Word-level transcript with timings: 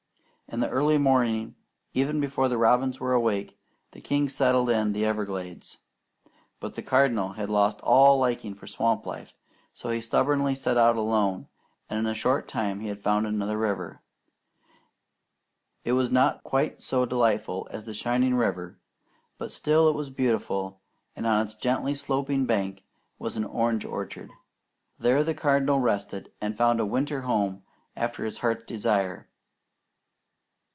In 0.53 0.59
the 0.59 0.67
early 0.67 0.97
morning, 0.97 1.55
even 1.93 2.19
before 2.19 2.49
the 2.49 2.57
robins 2.57 2.99
were 2.99 3.13
awake, 3.13 3.57
the 3.93 4.01
king 4.01 4.27
settled 4.27 4.69
in 4.69 4.91
the 4.91 5.05
Everglades. 5.05 5.77
But 6.59 6.75
the 6.75 6.81
Cardinal 6.81 7.29
had 7.29 7.49
lost 7.49 7.79
all 7.79 8.19
liking 8.19 8.53
for 8.53 8.67
swamp 8.67 9.05
life, 9.05 9.37
so 9.73 9.91
he 9.91 10.01
stubbornly 10.01 10.53
set 10.53 10.75
out 10.75 10.97
alone, 10.97 11.47
and 11.89 11.99
in 11.99 12.05
a 12.05 12.13
short 12.13 12.49
time 12.49 12.81
he 12.81 12.89
had 12.89 12.99
found 12.99 13.25
another 13.25 13.57
river. 13.57 14.01
It 15.85 15.93
was 15.93 16.11
not 16.11 16.43
quite 16.43 16.81
so 16.81 17.05
delightful 17.05 17.69
as 17.71 17.85
the 17.85 17.93
shining 17.93 18.35
river; 18.35 18.77
but 19.37 19.53
still 19.53 19.87
it 19.87 19.95
was 19.95 20.09
beautiful, 20.09 20.81
and 21.15 21.25
on 21.25 21.45
its 21.45 21.55
gently 21.55 21.95
sloping 21.95 22.45
bank 22.45 22.83
was 23.17 23.37
an 23.37 23.45
orange 23.45 23.85
orchard. 23.85 24.29
There 24.99 25.23
the 25.23 25.33
Cardinal 25.33 25.79
rested, 25.79 26.29
and 26.41 26.57
found 26.57 26.81
a 26.81 26.85
winter 26.85 27.21
home 27.21 27.63
after 27.95 28.25
his 28.25 28.39
heart's 28.39 28.65
desire. 28.65 29.29